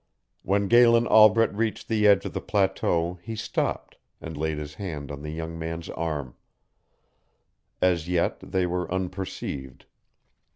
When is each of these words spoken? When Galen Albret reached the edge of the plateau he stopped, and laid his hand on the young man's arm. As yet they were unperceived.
When 0.41 0.67
Galen 0.67 1.05
Albret 1.05 1.53
reached 1.53 1.87
the 1.87 2.07
edge 2.07 2.25
of 2.25 2.33
the 2.33 2.41
plateau 2.41 3.19
he 3.21 3.35
stopped, 3.35 3.97
and 4.19 4.35
laid 4.35 4.57
his 4.57 4.73
hand 4.73 5.11
on 5.11 5.21
the 5.21 5.29
young 5.29 5.59
man's 5.59 5.89
arm. 5.91 6.33
As 7.83 8.09
yet 8.09 8.39
they 8.39 8.65
were 8.65 8.91
unperceived. 8.91 9.85